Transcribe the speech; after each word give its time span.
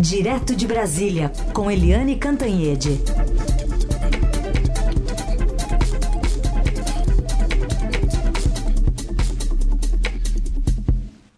Direto 0.00 0.56
de 0.56 0.66
Brasília, 0.66 1.30
com 1.52 1.70
Eliane 1.70 2.16
Cantanhede. 2.16 2.98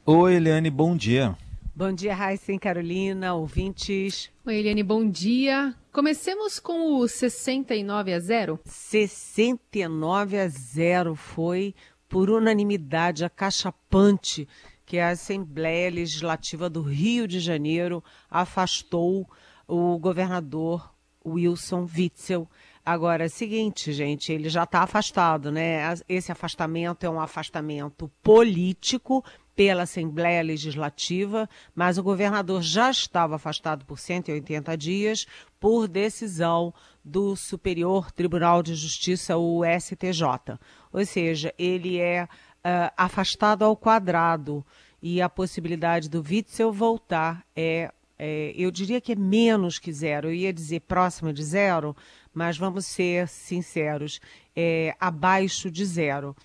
Oi, 0.06 0.34
Eliane, 0.36 0.70
bom 0.70 0.96
dia. 0.96 1.36
Bom 1.74 1.92
dia, 1.92 2.14
Raíssa 2.14 2.52
e 2.52 2.58
Carolina, 2.60 3.34
ouvintes. 3.34 4.30
Oi, 4.46 4.54
Eliane, 4.54 4.84
bom 4.84 5.10
dia. 5.10 5.74
Comecemos 5.90 6.60
com 6.60 7.00
o 7.00 7.08
69 7.08 8.14
a 8.14 8.20
0. 8.20 8.60
69 8.64 10.38
a 10.38 10.46
0 10.46 11.16
foi, 11.16 11.74
por 12.08 12.30
unanimidade, 12.30 13.24
acachapante 13.24 14.46
que 14.92 14.98
a 14.98 15.08
Assembleia 15.08 15.90
Legislativa 15.90 16.68
do 16.68 16.82
Rio 16.82 17.26
de 17.26 17.40
Janeiro 17.40 18.04
afastou 18.30 19.26
o 19.66 19.98
governador 19.98 20.92
Wilson 21.24 21.88
Witzel. 21.96 22.46
Agora, 22.84 23.24
é 23.24 23.28
seguinte, 23.28 23.90
gente, 23.90 24.30
ele 24.30 24.50
já 24.50 24.64
está 24.64 24.82
afastado, 24.82 25.50
né? 25.50 25.94
Esse 26.06 26.30
afastamento 26.30 27.04
é 27.04 27.08
um 27.08 27.18
afastamento 27.18 28.12
político 28.22 29.24
pela 29.56 29.84
Assembleia 29.84 30.42
Legislativa, 30.42 31.48
mas 31.74 31.96
o 31.96 32.02
governador 32.02 32.60
já 32.60 32.90
estava 32.90 33.36
afastado 33.36 33.86
por 33.86 33.98
180 33.98 34.76
dias 34.76 35.26
por 35.58 35.88
decisão 35.88 36.74
do 37.02 37.34
Superior 37.34 38.12
Tribunal 38.12 38.62
de 38.62 38.74
Justiça, 38.74 39.38
o 39.38 39.62
STJ. 39.64 40.58
Ou 40.92 41.06
seja, 41.06 41.54
ele 41.56 41.98
é 41.98 42.28
uh, 42.62 42.92
afastado 42.94 43.64
ao 43.64 43.74
quadrado 43.74 44.64
e 45.02 45.20
a 45.20 45.28
possibilidade 45.28 46.08
do 46.08 46.22
Witzel 46.22 46.72
voltar 46.72 47.44
é, 47.56 47.92
é, 48.16 48.54
eu 48.56 48.70
diria 48.70 49.00
que 49.00 49.12
é 49.12 49.16
menos 49.16 49.80
que 49.80 49.92
zero, 49.92 50.28
eu 50.28 50.34
ia 50.34 50.52
dizer 50.52 50.80
próxima 50.82 51.32
de 51.32 51.42
zero, 51.42 51.96
mas 52.32 52.56
vamos 52.56 52.86
ser 52.86 53.26
sinceros, 53.26 54.20
é 54.54 54.94
abaixo 55.00 55.70
de 55.70 55.84
zero. 55.84 56.36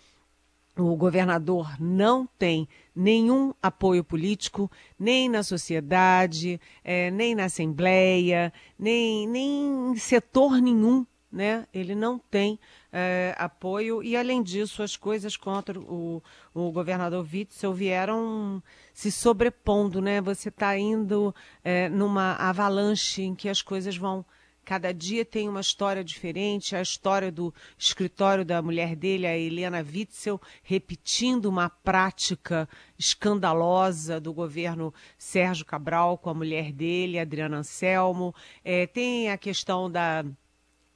O 0.75 0.95
governador 0.95 1.79
não 1.79 2.27
tem 2.37 2.67
nenhum 2.95 3.53
apoio 3.61 4.03
político, 4.03 4.69
nem 4.97 5.27
na 5.27 5.41
sociedade, 5.43 6.59
é, 6.83 7.09
nem 7.11 7.33
na 7.33 7.45
Assembleia, 7.45 8.53
nem, 8.77 9.27
nem 9.27 9.91
em 9.91 9.95
setor 9.97 10.61
nenhum 10.61 11.05
né? 11.37 11.67
Ele 11.73 11.93
não 11.93 12.17
tem 12.17 12.59
é, 12.91 13.35
apoio 13.37 14.03
e, 14.03 14.17
além 14.17 14.41
disso, 14.41 14.81
as 14.81 14.97
coisas 14.97 15.37
contra 15.37 15.79
o, 15.79 16.21
o 16.53 16.71
governador 16.71 17.25
Witzel 17.31 17.73
vieram 17.73 18.61
se 18.93 19.11
sobrepondo, 19.11 20.01
né? 20.01 20.19
Você 20.19 20.49
está 20.49 20.77
indo 20.77 21.33
é, 21.63 21.87
numa 21.87 22.33
avalanche 22.33 23.21
em 23.21 23.35
que 23.35 23.47
as 23.47 23.61
coisas 23.61 23.95
vão 23.95 24.25
Cada 24.67 24.93
dia 24.93 25.23
tem 25.23 25.47
uma 25.47 25.61
história 25.61 26.03
diferente. 26.03 26.75
A 26.75 26.81
história 26.81 27.31
do 27.31 27.53
escritório 27.77 28.43
da 28.43 28.61
mulher 28.61 28.97
dele, 28.97 29.25
a 29.25 29.37
Helena 29.37 29.77
Witzel, 29.77 30.41
repetindo 30.61 31.45
uma 31.45 31.69
prática 31.69 32.67
escandalosa 32.99 34.19
do 34.19 34.33
governo 34.33 34.93
Sérgio 35.17 35.65
Cabral 35.65 36.17
com 36.17 36.29
a 36.29 36.33
mulher 36.33 36.73
dele, 36.73 37.17
Adriana 37.17 37.59
Anselmo. 37.59 38.35
É, 38.61 38.85
tem 38.85 39.31
a 39.31 39.37
questão 39.37 39.89
da 39.89 40.25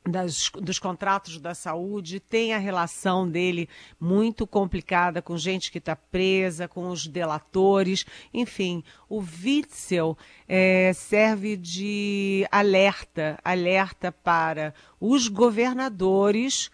das, 0.03 0.49
dos 0.59 0.79
contratos 0.79 1.39
da 1.39 1.53
saúde, 1.53 2.19
tem 2.19 2.53
a 2.53 2.57
relação 2.57 3.29
dele 3.29 3.69
muito 3.99 4.47
complicada 4.47 5.21
com 5.21 5.37
gente 5.37 5.71
que 5.71 5.77
está 5.77 5.95
presa, 5.95 6.67
com 6.67 6.89
os 6.89 7.05
delatores, 7.05 8.05
enfim, 8.33 8.83
o 9.07 9.19
Witzel 9.19 10.17
é, 10.47 10.91
serve 10.93 11.55
de 11.55 12.47
alerta, 12.51 13.39
alerta 13.43 14.11
para 14.11 14.73
os 14.99 15.27
governadores 15.27 16.71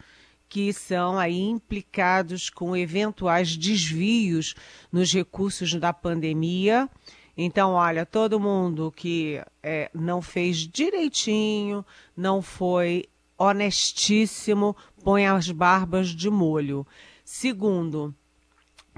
que 0.49 0.71
são 0.71 1.19
aí 1.19 1.41
implicados 1.41 2.49
com 2.49 2.75
eventuais 2.75 3.57
desvios 3.57 4.55
nos 4.89 5.13
recursos 5.13 5.73
da 5.73 5.91
pandemia. 5.91 6.89
Então, 7.35 7.73
olha, 7.73 8.05
todo 8.05 8.39
mundo 8.39 8.91
que 8.95 9.41
é, 9.61 9.91
não 9.93 10.21
fez 10.21 10.59
direitinho, 10.59 11.85
não 12.15 12.41
foi 12.41 13.05
honestíssimo, 13.37 14.75
põe 15.03 15.27
as 15.27 15.51
barbas 15.51 16.09
de 16.09 16.29
molho. 16.29 16.85
Segundo, 17.23 18.15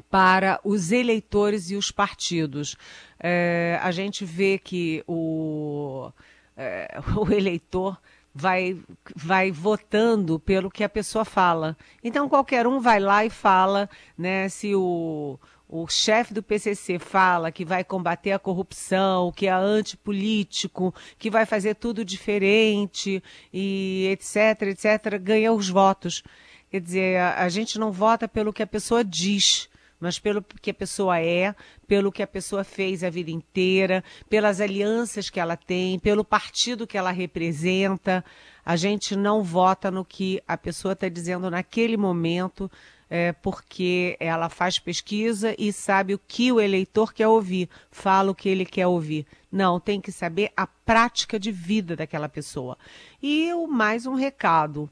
para 0.09 0.59
os 0.63 0.91
eleitores 0.91 1.69
e 1.71 1.75
os 1.75 1.91
partidos. 1.91 2.75
É, 3.19 3.79
a 3.81 3.91
gente 3.91 4.23
vê 4.23 4.57
que 4.57 5.03
o, 5.07 6.11
é, 6.55 6.99
o 7.17 7.31
eleitor 7.31 7.97
vai, 8.33 8.77
vai 9.15 9.51
votando 9.51 10.39
pelo 10.39 10.69
que 10.69 10.83
a 10.83 10.89
pessoa 10.89 11.25
fala. 11.25 11.75
Então, 12.03 12.29
qualquer 12.29 12.67
um 12.67 12.79
vai 12.79 12.99
lá 12.99 13.25
e 13.25 13.29
fala 13.29 13.89
né, 14.17 14.47
se 14.47 14.73
o, 14.75 15.39
o 15.71 15.87
chefe 15.87 16.33
do 16.33 16.41
PCC 16.41 16.97
fala 16.97 17.51
que 17.51 17.63
vai 17.63 17.83
combater 17.83 18.31
a 18.31 18.39
corrupção, 18.39 19.31
que 19.31 19.45
é 19.45 19.51
antipolítico, 19.51 20.93
que 21.19 21.29
vai 21.29 21.45
fazer 21.45 21.75
tudo 21.75 22.03
diferente 22.03 23.21
e 23.53 24.09
etc, 24.11 24.63
etc, 24.63 25.19
ganha 25.21 25.53
os 25.53 25.69
votos. 25.69 26.23
Quer 26.71 26.81
dizer, 26.81 27.17
a, 27.17 27.43
a 27.43 27.49
gente 27.49 27.77
não 27.77 27.91
vota 27.91 28.27
pelo 28.27 28.51
que 28.51 28.63
a 28.63 28.67
pessoa 28.67 29.03
diz, 29.03 29.69
mas 29.99 30.17
pelo 30.17 30.43
que 30.59 30.71
a 30.71 30.73
pessoa 30.73 31.19
é, 31.19 31.53
pelo 31.87 32.11
que 32.11 32.23
a 32.23 32.27
pessoa 32.27 32.63
fez 32.63 33.03
a 33.03 33.09
vida 33.11 33.29
inteira, 33.29 34.03
pelas 34.27 34.59
alianças 34.59 35.29
que 35.29 35.39
ela 35.39 35.55
tem, 35.55 35.99
pelo 35.99 36.25
partido 36.25 36.87
que 36.87 36.97
ela 36.97 37.11
representa. 37.11 38.25
A 38.65 38.75
gente 38.75 39.15
não 39.15 39.43
vota 39.43 39.91
no 39.91 40.03
que 40.03 40.41
a 40.47 40.57
pessoa 40.57 40.93
está 40.93 41.07
dizendo 41.07 41.49
naquele 41.51 41.97
momento, 41.97 42.71
é, 43.09 43.33
porque 43.33 44.15
ela 44.19 44.49
faz 44.49 44.77
pesquisa 44.77 45.55
e 45.57 45.73
sabe 45.73 46.13
o 46.13 46.19
que 46.19 46.51
o 46.51 46.61
eleitor 46.61 47.13
quer 47.13 47.27
ouvir, 47.27 47.67
fala 47.89 48.31
o 48.31 48.35
que 48.35 48.47
ele 48.47 48.65
quer 48.65 48.85
ouvir. 48.85 49.25
Não, 49.51 49.79
tem 49.79 49.99
que 49.99 50.11
saber 50.11 50.51
a 50.55 50.67
prática 50.67 51.39
de 51.39 51.51
vida 51.51 51.95
daquela 51.95 52.29
pessoa. 52.29 52.77
E 53.21 53.51
mais 53.67 54.05
um 54.05 54.13
recado, 54.13 54.89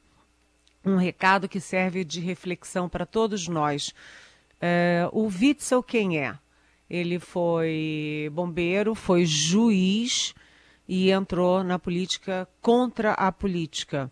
um 0.83 0.95
recado 0.95 1.47
que 1.47 1.59
serve 1.59 2.03
de 2.03 2.19
reflexão 2.19 2.89
para 2.89 3.05
todos 3.05 3.47
nós. 3.47 3.93
É, 4.59 5.07
o 5.11 5.27
Witzel 5.27 5.83
quem 5.83 6.19
é? 6.19 6.35
Ele 6.89 7.19
foi 7.19 8.31
bombeiro, 8.33 8.95
foi 8.95 9.25
juiz 9.25 10.33
e 10.87 11.11
entrou 11.11 11.63
na 11.63 11.77
política 11.77 12.47
contra 12.61 13.11
a 13.11 13.31
política 13.31 14.11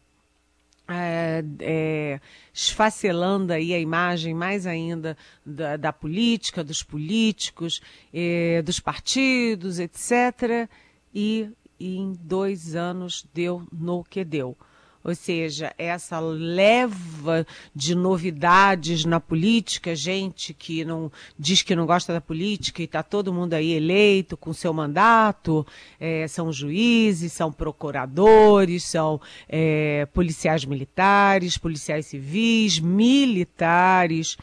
é, 0.88 1.44
é, 1.60 2.22
esfacelando 2.54 3.52
aí 3.54 3.74
a 3.74 3.80
imagem 3.80 4.34
mais 4.34 4.68
ainda 4.68 5.18
da, 5.46 5.78
da 5.78 5.94
política, 5.94 6.64
dos 6.64 6.84
políticos, 6.84 7.82
é, 8.14 8.62
dos 8.62 8.80
partidos, 8.80 9.80
etc. 9.80 10.70
E, 11.14 11.50
e 11.80 11.98
em 11.98 12.14
dois 12.14 12.76
anos 12.76 13.28
deu 13.34 13.66
no 13.72 14.04
que 14.04 14.24
deu. 14.24 14.58
Ou 15.06 15.14
seja, 15.14 15.72
essa 15.78 16.20
leva 16.20 17.46
de 17.76 17.94
novidades 17.94 19.06
na 19.06 19.20
política, 19.20 19.96
gente 19.96 20.52
que 20.52 20.84
não 20.84 21.12
diz 21.38 21.62
que 21.62 21.76
não 21.76 21.86
gosta 21.86 22.12
da 22.12 22.20
política 22.20 22.82
e 22.82 22.86
está 22.86 23.04
todo 23.04 23.32
mundo 23.32 23.54
aí 23.54 23.74
eleito 23.74 24.36
com 24.36 24.52
seu 24.52 24.74
mandato, 24.74 25.64
é, 26.00 26.28
são 26.28 26.52
juízes, 26.52 27.34
são 27.34 27.52
procuradores, 27.52 28.84
são 28.86 29.22
é, 29.48 30.08
policiais 30.08 30.66
militares, 30.66 31.56
policiais 31.56 32.08
civis, 32.08 32.80
militares. 32.80 34.38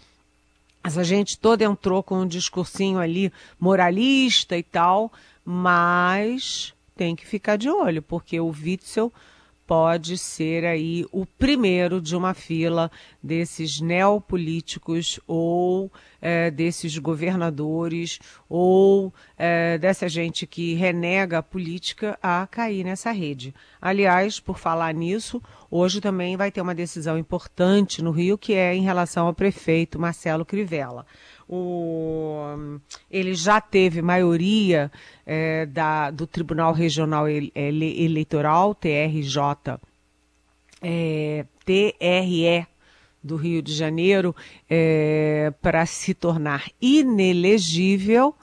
Essa 0.84 1.03
gente 1.03 1.37
toda 1.39 1.65
entrou 1.65 2.05
com 2.05 2.21
um 2.21 2.27
discursinho 2.27 3.00
ali 3.00 3.33
moralista 3.59 4.56
e 4.56 4.62
tal, 4.62 5.12
mas 5.44 6.73
tem 6.97 7.17
que 7.17 7.26
ficar 7.26 7.56
de 7.56 7.69
olho, 7.69 8.00
porque 8.00 8.38
o 8.38 8.47
Witzel 8.50 9.12
pode 9.73 10.19
ser 10.19 10.67
aí 10.67 11.07
o 11.11 11.25
primeiro 11.25 11.99
de 11.99 12.15
uma 12.15 12.35
fila 12.35 12.91
desses 13.23 13.81
neopolíticos 13.81 15.19
ou 15.27 15.91
é, 16.21 16.51
desses 16.51 16.99
governadores 16.99 18.19
ou 18.51 19.15
é, 19.39 19.79
dessa 19.79 20.11
gente 20.11 20.47
que 20.47 20.75
renega 20.75 21.39
a 21.39 21.43
política 21.43 22.19
a 22.23 22.47
cair 22.47 22.85
nessa 22.85 23.13
rede. 23.13 23.55
Aliás, 23.81 24.39
por 24.39 24.59
falar 24.59 24.93
nisso, 24.93 25.43
hoje 25.71 26.03
também 26.03 26.37
vai 26.37 26.51
ter 26.51 26.61
uma 26.61 26.75
decisão 26.75 27.17
importante 27.17 28.03
no 28.03 28.11
Rio 28.11 28.37
que 28.37 28.53
é 28.53 28.75
em 28.75 28.83
relação 28.83 29.27
ao 29.27 29.33
prefeito 29.33 29.99
Marcelo 29.99 30.45
Crivella 30.45 31.07
o, 31.49 32.79
ele 33.11 33.35
já 33.35 33.61
teve 33.61 34.00
maioria 34.00 34.91
é, 35.27 35.67
da, 35.67 36.11
do 36.11 36.27
Tribunal 36.27 36.73
Regional 36.73 37.29
Ele, 37.29 37.53
Eleitoral, 37.55 38.75
TRJ, 38.75 39.79
é, 40.81 41.44
TRE 41.65 42.67
do 43.23 43.37
Rio 43.37 43.62
de 43.62 43.73
Janeiro, 43.73 44.35
é, 44.69 45.53
para 45.62 45.87
se 45.87 46.12
tornar 46.12 46.69
inelegível, 46.81 48.35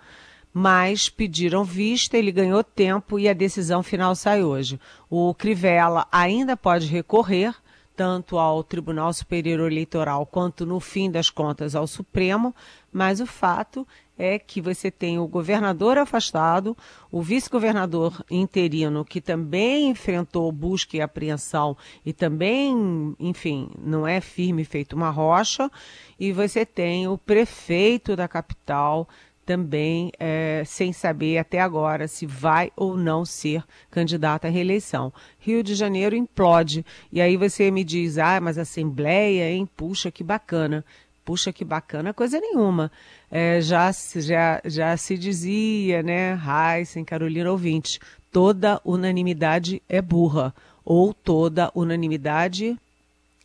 mas 0.54 1.10
pediram 1.10 1.64
vista, 1.64 2.18
ele 2.18 2.32
ganhou 2.32 2.64
tempo 2.64 3.20
e 3.20 3.28
a 3.28 3.34
decisão 3.34 3.84
final 3.84 4.16
sai 4.16 4.42
hoje. 4.42 4.80
O 5.10 5.34
Crivella 5.34 6.08
ainda 6.12 6.56
pode 6.56 6.88
recorrer 6.88 7.54
tanto 8.00 8.40
ao 8.40 8.64
Tribunal 8.64 9.12
Superior 9.12 9.70
Eleitoral 9.70 10.26
quanto, 10.26 10.66
no 10.66 10.80
fim 10.80 11.12
das 11.12 11.30
contas, 11.30 11.76
ao 11.76 11.86
Supremo, 11.86 12.56
mas 12.94 13.20
o 13.20 13.26
fato 13.26 13.86
é 14.18 14.40
que 14.40 14.62
você 14.62 14.90
tem 14.90 15.20
o 15.20 15.28
governador 15.28 15.98
afastado, 15.98 16.78
o 17.12 17.22
vice-governador 17.22 18.24
interino, 18.32 19.04
que 19.04 19.20
também 19.20 19.90
enfrentou 19.90 20.50
busca 20.50 20.96
e 20.96 21.02
apreensão 21.02 21.76
e 22.06 22.14
também, 22.14 23.14
enfim, 23.20 23.70
não 23.84 24.08
é 24.08 24.22
firme 24.22 24.64
feito 24.64 24.96
uma 24.96 25.10
rocha, 25.10 25.70
e 26.18 26.32
você 26.32 26.66
tem 26.66 27.06
o 27.06 27.18
prefeito 27.18 28.16
da 28.16 28.30
capital 28.30 29.10
também 29.50 30.12
é, 30.20 30.62
sem 30.64 30.94
saber 30.94 31.40
até 31.40 31.60
agora 31.60 32.08
se 32.08 32.28
vai 32.28 32.72
ou 32.76 32.96
não 32.96 33.26
ser 33.26 33.64
candidato 33.90 34.46
à 34.46 34.48
reeleição. 34.48 35.12
Rio 35.40 35.64
de 35.64 35.74
Janeiro 35.74 36.16
implode. 36.16 36.86
E 37.12 37.20
aí 37.20 37.36
você 37.36 37.72
me 37.72 37.84
diz, 37.84 38.20
ah, 38.20 38.40
mas 38.40 38.60
Assembleia, 38.60 39.50
hein? 39.50 39.68
Puxa, 39.76 40.12
que 40.12 40.24
bacana. 40.24 40.86
Puxa, 41.26 41.52
que 41.52 41.66
bacana, 41.66 42.14
coisa 42.14 42.40
nenhuma. 42.40 42.92
É, 43.32 43.60
já, 43.60 43.90
já, 44.18 44.62
já 44.64 44.96
se 44.96 45.18
dizia, 45.18 46.04
né, 46.04 46.40
Heisen, 46.40 47.04
Carolina 47.04 47.50
Ouvinte, 47.50 48.00
toda 48.32 48.80
unanimidade 48.86 49.82
é 49.90 50.00
burra. 50.00 50.54
Ou 50.86 51.12
toda 51.12 51.72
unanimidade 51.74 52.78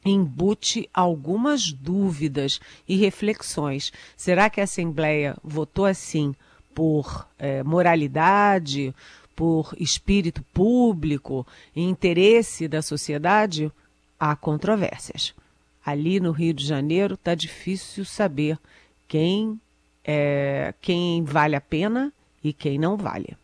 embute 0.05 0.89
algumas 0.93 1.73
dúvidas 1.73 2.61
e 2.89 2.97
reflexões. 2.97 3.93
Será 4.17 4.51
que 4.51 4.61
a 4.61 4.65
Assembleia 4.65 5.37
votou 5.43 5.87
assim 5.87 6.35
por 6.75 7.27
é, 7.39 7.63
moralidade, 7.63 8.95
por 9.35 9.75
espírito 9.79 10.43
público 10.53 11.47
e 11.75 11.83
interesse 11.83 12.69
da 12.69 12.83
sociedade? 12.83 13.73
Há 14.19 14.37
controvérsias. 14.37 15.35
Ali 15.85 16.21
no 16.21 16.31
Rio 16.31 16.55
de 16.55 16.65
Janeiro 16.65 17.15
está 17.15 17.35
difícil 17.35 18.05
saber 18.05 18.59
quem, 19.07 19.61
é, 20.05 20.73
quem 20.81 21.23
vale 21.25 21.57
a 21.57 21.61
pena 21.61 22.13
e 22.43 22.53
quem 22.53 22.79
não 22.79 22.97
vale. 22.97 23.37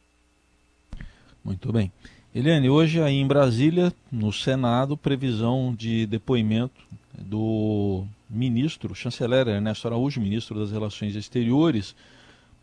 Muito 1.45 1.73
bem. 1.73 1.93
Eliane, 2.33 2.71
hoje 2.71 3.03
aí 3.03 3.17
em 3.17 3.27
Brasília, 3.27 3.93
no 4.11 4.33
Senado, 4.33 4.97
previsão 4.97 5.75
de 5.77 6.07
depoimento 6.07 6.81
do 7.19 8.05
ministro, 8.29 8.95
chanceler 8.95 9.49
Ernesto 9.49 9.89
Araújo, 9.89 10.21
ministro 10.21 10.61
das 10.61 10.71
Relações 10.71 11.17
Exteriores, 11.17 11.93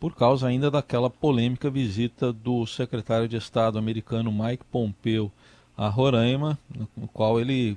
por 0.00 0.14
causa 0.16 0.48
ainda 0.48 0.70
daquela 0.70 1.10
polêmica 1.10 1.68
visita 1.68 2.32
do 2.32 2.64
secretário 2.64 3.28
de 3.28 3.36
Estado 3.36 3.78
americano 3.78 4.32
Mike 4.32 4.64
Pompeo 4.72 5.30
a 5.76 5.86
Roraima, 5.90 6.58
no 6.96 7.06
qual 7.06 7.38
ele 7.38 7.76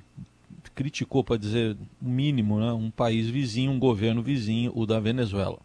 criticou, 0.74 1.26
para 1.26 1.36
dizer 1.36 1.76
o 2.02 2.08
mínimo, 2.08 2.58
né, 2.58 2.72
um 2.72 2.90
país 2.90 3.28
vizinho, 3.28 3.70
um 3.70 3.80
governo 3.80 4.22
vizinho, 4.24 4.72
o 4.74 4.86
da 4.86 4.98
Venezuela. 4.98 5.60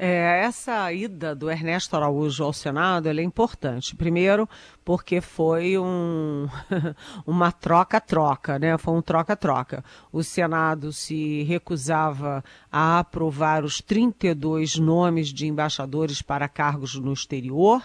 É, 0.00 0.44
essa 0.44 0.92
ida 0.92 1.34
do 1.34 1.50
Ernesto 1.50 1.96
Araújo 1.96 2.44
ao 2.44 2.52
Senado 2.52 3.08
é 3.08 3.22
importante. 3.22 3.96
Primeiro, 3.96 4.48
porque 4.84 5.20
foi 5.20 5.76
um, 5.76 6.46
uma 7.26 7.50
troca-troca, 7.50 8.60
né? 8.60 8.78
Foi 8.78 8.94
um 8.94 9.02
troca-troca. 9.02 9.84
O 10.12 10.22
Senado 10.22 10.92
se 10.92 11.42
recusava 11.42 12.44
a 12.70 13.00
aprovar 13.00 13.64
os 13.64 13.80
32 13.80 14.78
nomes 14.78 15.32
de 15.32 15.48
embaixadores 15.48 16.22
para 16.22 16.48
cargos 16.48 16.94
no 16.94 17.12
exterior. 17.12 17.82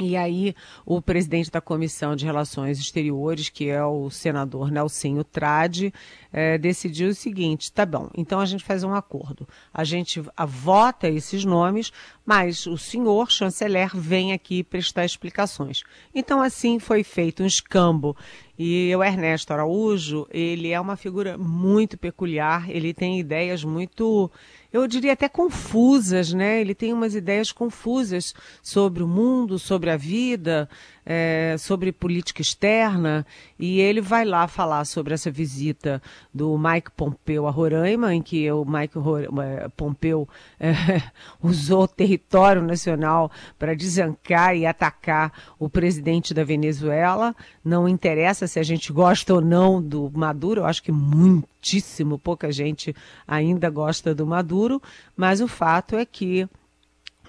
E 0.00 0.16
aí, 0.16 0.54
o 0.86 1.02
presidente 1.02 1.50
da 1.50 1.60
Comissão 1.60 2.16
de 2.16 2.24
Relações 2.24 2.78
Exteriores, 2.78 3.50
que 3.50 3.68
é 3.68 3.84
o 3.84 4.08
senador 4.08 4.70
Nelsinho 4.70 5.22
Trade, 5.22 5.92
é, 6.32 6.56
decidiu 6.56 7.10
o 7.10 7.14
seguinte: 7.14 7.70
tá 7.70 7.84
bom, 7.84 8.08
então 8.16 8.40
a 8.40 8.46
gente 8.46 8.64
faz 8.64 8.82
um 8.82 8.94
acordo. 8.94 9.46
A 9.74 9.84
gente 9.84 10.22
vota 10.48 11.06
esses 11.06 11.44
nomes, 11.44 11.92
mas 12.24 12.66
o 12.66 12.78
senhor 12.78 13.30
chanceler 13.30 13.94
vem 13.94 14.32
aqui 14.32 14.64
prestar 14.64 15.04
explicações. 15.04 15.82
Então, 16.14 16.40
assim 16.40 16.78
foi 16.78 17.04
feito 17.04 17.42
um 17.42 17.46
escambo. 17.46 18.16
E 18.62 18.94
o 18.94 19.02
Ernesto 19.02 19.54
Araújo, 19.54 20.26
ele 20.30 20.70
é 20.70 20.78
uma 20.78 20.94
figura 20.94 21.38
muito 21.38 21.96
peculiar, 21.96 22.68
ele 22.68 22.92
tem 22.92 23.18
ideias 23.18 23.64
muito 23.64 24.30
eu 24.72 24.86
diria 24.86 25.14
até 25.14 25.28
confusas, 25.28 26.32
né? 26.32 26.60
Ele 26.60 26.74
tem 26.74 26.92
umas 26.92 27.14
ideias 27.14 27.50
confusas 27.50 28.34
sobre 28.62 29.02
o 29.02 29.08
mundo, 29.08 29.58
sobre 29.58 29.90
a 29.90 29.96
vida, 29.96 30.68
é, 31.04 31.56
sobre 31.58 31.90
política 31.90 32.40
externa, 32.40 33.26
e 33.58 33.80
ele 33.80 34.00
vai 34.00 34.24
lá 34.24 34.46
falar 34.46 34.84
sobre 34.84 35.12
essa 35.12 35.28
visita 35.28 36.00
do 36.32 36.56
Mike 36.56 36.92
Pompeu 36.96 37.48
a 37.48 37.50
Roraima, 37.50 38.14
em 38.14 38.22
que 38.22 38.50
o 38.52 38.64
Mike 38.64 38.96
é, 39.42 39.68
Pompeu 39.76 40.28
é, 40.58 40.72
usou 41.42 41.82
o 41.82 41.88
território 41.88 42.62
nacional 42.62 43.28
para 43.58 43.74
desancar 43.74 44.56
e 44.56 44.66
atacar 44.66 45.32
o 45.58 45.68
presidente 45.68 46.32
da 46.32 46.44
Venezuela. 46.44 47.34
Não 47.64 47.88
interessa 47.88 48.46
se 48.50 48.58
a 48.58 48.62
gente 48.64 48.92
gosta 48.92 49.32
ou 49.32 49.40
não 49.40 49.80
do 49.80 50.10
Maduro, 50.12 50.62
eu 50.62 50.66
acho 50.66 50.82
que 50.82 50.90
muitíssimo 50.90 52.18
pouca 52.18 52.50
gente 52.50 52.94
ainda 53.26 53.70
gosta 53.70 54.12
do 54.12 54.26
Maduro, 54.26 54.82
mas 55.16 55.40
o 55.40 55.46
fato 55.46 55.94
é 55.94 56.04
que 56.04 56.48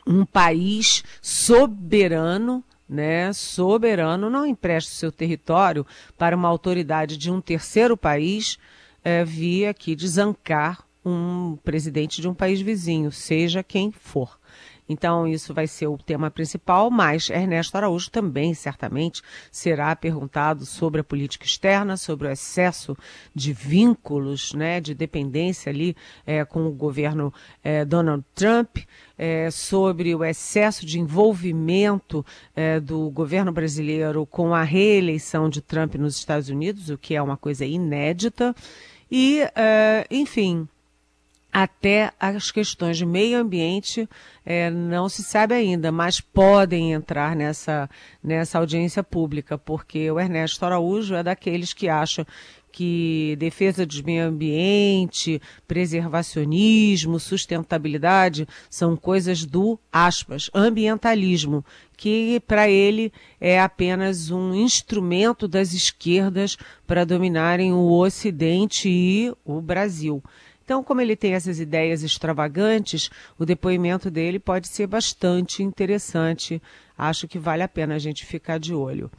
um 0.05 0.25
país 0.25 1.03
soberano 1.21 2.63
né, 2.89 3.31
soberano 3.31 4.29
não 4.29 4.45
empresta 4.45 4.91
o 4.91 4.95
seu 4.95 5.11
território 5.11 5.85
para 6.17 6.35
uma 6.35 6.49
autoridade 6.49 7.15
de 7.15 7.31
um 7.31 7.39
terceiro 7.39 7.95
país 7.95 8.57
é, 9.03 9.23
vir 9.23 9.67
aqui 9.67 9.95
desancar 9.95 10.83
um 11.05 11.57
presidente 11.63 12.19
de 12.19 12.27
um 12.27 12.33
país 12.33 12.59
vizinho, 12.59 13.11
seja 13.11 13.63
quem 13.63 13.91
for. 13.91 14.37
Então, 14.91 15.25
isso 15.25 15.53
vai 15.53 15.67
ser 15.67 15.87
o 15.87 15.97
tema 15.97 16.29
principal, 16.29 16.91
mas 16.91 17.29
Ernesto 17.29 17.77
Araújo 17.77 18.11
também, 18.11 18.53
certamente, 18.53 19.21
será 19.49 19.95
perguntado 19.95 20.65
sobre 20.65 20.99
a 20.99 21.03
política 21.03 21.45
externa, 21.45 21.95
sobre 21.95 22.27
o 22.27 22.31
excesso 22.31 22.97
de 23.33 23.53
vínculos, 23.53 24.53
né, 24.53 24.81
de 24.81 24.93
dependência 24.93 25.69
ali 25.69 25.95
é, 26.25 26.43
com 26.43 26.67
o 26.67 26.71
governo 26.71 27.33
é, 27.63 27.85
Donald 27.85 28.23
Trump, 28.35 28.79
é, 29.17 29.49
sobre 29.49 30.13
o 30.13 30.25
excesso 30.25 30.85
de 30.85 30.99
envolvimento 30.99 32.25
é, 32.53 32.79
do 32.79 33.09
governo 33.11 33.51
brasileiro 33.51 34.25
com 34.25 34.53
a 34.53 34.63
reeleição 34.63 35.49
de 35.49 35.61
Trump 35.61 35.95
nos 35.95 36.17
Estados 36.17 36.49
Unidos, 36.49 36.89
o 36.89 36.97
que 36.97 37.15
é 37.15 37.21
uma 37.21 37.37
coisa 37.37 37.65
inédita. 37.65 38.53
E, 39.09 39.41
é, 39.55 40.05
enfim, 40.09 40.67
até 41.51 42.11
as 42.19 42.51
questões 42.51 42.97
de 42.97 43.05
meio 43.05 43.37
ambiente 43.37 44.07
é, 44.45 44.69
não 44.69 45.09
se 45.09 45.23
sabe 45.23 45.53
ainda, 45.53 45.91
mas 45.91 46.21
podem 46.21 46.93
entrar 46.93 47.35
nessa, 47.35 47.89
nessa 48.23 48.57
audiência 48.57 49.03
pública, 49.03 49.57
porque 49.57 50.09
o 50.09 50.19
Ernesto 50.19 50.65
Araújo 50.65 51.13
é 51.15 51.23
daqueles 51.23 51.73
que 51.73 51.89
acham 51.89 52.25
que 52.71 53.35
defesa 53.37 53.85
do 53.85 54.03
meio 54.03 54.25
ambiente, 54.25 55.41
preservacionismo, 55.67 57.19
sustentabilidade 57.19 58.47
são 58.69 58.95
coisas 58.95 59.45
do, 59.45 59.77
aspas, 59.91 60.49
ambientalismo, 60.53 61.65
que 61.97 62.41
para 62.47 62.69
ele 62.69 63.11
é 63.39 63.59
apenas 63.59 64.31
um 64.31 64.55
instrumento 64.55 65.47
das 65.47 65.73
esquerdas 65.73 66.57
para 66.87 67.05
dominarem 67.05 67.73
o 67.73 67.91
Ocidente 67.91 68.87
e 68.89 69.33
o 69.43 69.59
Brasil. 69.61 70.23
Então, 70.71 70.81
como 70.81 71.01
ele 71.01 71.17
tem 71.17 71.33
essas 71.33 71.59
ideias 71.59 72.01
extravagantes, 72.01 73.09
o 73.37 73.45
depoimento 73.45 74.09
dele 74.09 74.39
pode 74.39 74.69
ser 74.69 74.87
bastante 74.87 75.61
interessante. 75.61 76.61
Acho 76.97 77.27
que 77.27 77.37
vale 77.37 77.61
a 77.61 77.67
pena 77.67 77.95
a 77.95 77.99
gente 77.99 78.25
ficar 78.25 78.57
de 78.57 78.73
olho. 78.73 79.11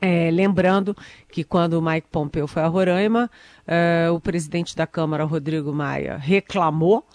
É, 0.00 0.30
lembrando 0.30 0.96
que 1.30 1.44
quando 1.44 1.74
o 1.74 1.82
Mike 1.82 2.08
Pompeu 2.10 2.48
foi 2.48 2.62
a 2.62 2.68
Roraima, 2.68 3.30
é, 3.66 4.08
o 4.10 4.18
presidente 4.18 4.74
da 4.74 4.86
Câmara, 4.86 5.24
Rodrigo 5.24 5.74
Maia, 5.74 6.16
reclamou 6.16 7.06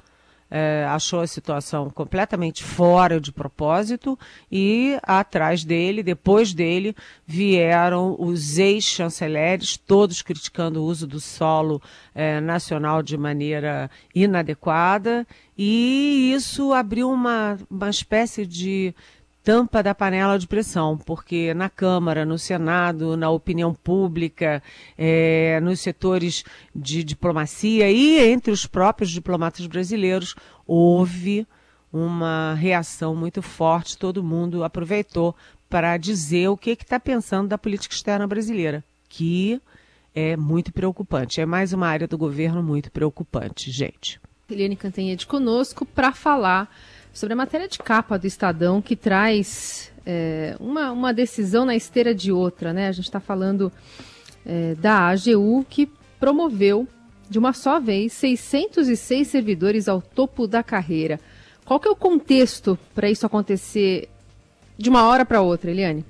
é, 0.56 0.86
achou 0.88 1.22
a 1.22 1.26
situação 1.26 1.90
completamente 1.90 2.64
fora 2.64 3.20
de 3.20 3.32
propósito 3.32 4.18
e 4.52 5.00
atrás 5.02 5.64
dele, 5.64 6.04
depois 6.04 6.54
dele, 6.54 6.96
vieram 7.26 8.16
os 8.20 8.60
ex-chanceleres, 8.60 9.78
todos 9.78 10.22
criticando 10.22 10.80
o 10.80 10.86
uso 10.86 11.08
do 11.08 11.20
solo 11.20 11.82
é, 12.14 12.40
nacional 12.40 13.02
de 13.02 13.18
maneira 13.18 13.90
inadequada, 14.14 15.26
e 15.58 16.32
isso 16.36 16.72
abriu 16.72 17.10
uma, 17.10 17.58
uma 17.68 17.90
espécie 17.90 18.46
de 18.46 18.94
tampa 19.44 19.84
da 19.84 19.94
panela 19.94 20.40
de 20.40 20.48
pressão, 20.48 20.98
porque 20.98 21.54
na 21.54 21.70
Câmara, 21.70 22.26
no 22.26 22.40
Senado, 22.40 23.18
na 23.18 23.30
opinião 23.30 23.74
pública, 23.74 24.64
é, 24.98 25.60
nos 25.62 25.82
setores 25.82 26.44
de 26.74 27.04
diplomacia 27.04 27.92
e 27.92 28.20
entre 28.32 28.52
os 28.52 28.66
próprios 28.66 29.12
diplomatas 29.12 29.68
brasileiros, 29.68 30.34
houve 30.66 31.46
uma 31.92 32.54
reação 32.56 33.16
muito 33.16 33.42
forte, 33.42 33.98
todo 33.98 34.24
mundo 34.24 34.64
aproveitou 34.64 35.36
para 35.70 35.98
dizer 35.98 36.48
o 36.48 36.58
que 36.58 36.72
está 36.72 37.00
pensando 37.00 37.50
da 37.50 37.58
política 37.58 37.94
externa 37.94 38.26
brasileira, 38.26 38.84
que 39.10 39.62
é 40.16 40.38
muito 40.38 40.72
preocupante. 40.72 41.42
É 41.42 41.46
mais 41.46 41.74
uma 41.74 41.88
área 41.88 42.08
do 42.08 42.18
governo 42.18 42.64
muito 42.64 42.92
preocupante, 42.92 43.72
gente. 43.72 44.22
Eliane 44.50 44.76
Cantanhede 44.76 45.26
conosco 45.26 45.86
para 45.86 46.14
falar 46.14 46.70
sobre 47.14 47.34
a 47.34 47.38
matéria 47.38 47.68
de 47.68 47.78
capa 47.78 48.18
do 48.18 48.26
Estadão, 48.26 48.82
que 48.82 48.96
traz 48.96 49.94
é, 50.06 50.58
uma, 50.60 50.92
uma 50.92 51.14
decisão 51.14 51.64
na 51.64 51.76
esteira 51.76 52.14
de 52.14 52.32
outra. 52.32 52.74
Né? 52.74 52.88
A 52.88 52.92
gente 52.92 53.06
está 53.06 53.20
falando 53.20 53.72
é, 54.46 54.76
da 54.76 55.10
AGU, 55.10 55.66
que 55.70 55.90
promoveu 56.20 56.88
de 57.30 57.38
uma 57.38 57.54
só 57.54 57.80
vez 57.80 58.14
606 58.14 59.28
servidores 59.28 59.88
ao 59.88 60.02
topo 60.02 60.48
da 60.48 60.64
carreira. 60.64 61.20
Qual 61.64 61.80
que 61.80 61.88
é 61.88 61.92
o 61.92 61.96
contexto 61.96 62.78
para 62.94 63.10
isso 63.10 63.26
acontecer 63.26 64.10
de 64.78 64.90
uma 64.90 65.08
hora 65.08 65.26
para 65.26 65.42
outra, 65.42 65.72
Eliane? 65.72 66.04